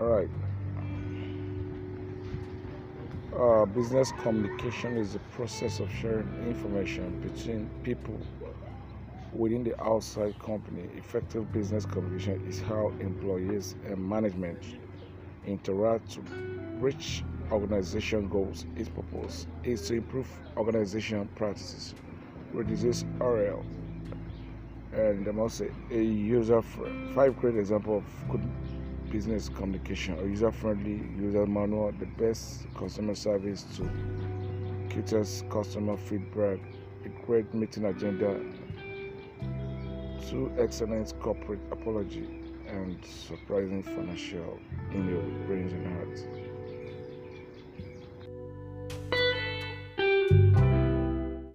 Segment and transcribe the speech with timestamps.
[0.00, 0.30] all right
[3.38, 8.18] uh, business communication is the process of sharing information between people
[9.32, 10.88] within the outside company.
[10.96, 14.58] Effective business communication is how employees and management
[15.46, 16.20] interact to
[16.80, 18.66] reach organization goals.
[18.76, 21.94] Its purpose is to improve organization practices,
[22.52, 23.64] reduce RL,
[24.92, 26.62] and I must say, a user.
[27.14, 28.42] Five great examples good
[29.10, 33.88] business communication, a user-friendly user manual, the best customer service to
[34.90, 36.58] cutest customer feedback,
[37.04, 38.40] a great meeting agenda,
[40.28, 42.28] two excellent corporate apology,
[42.66, 44.60] and surprising financial
[44.92, 46.37] in your brains and hearts.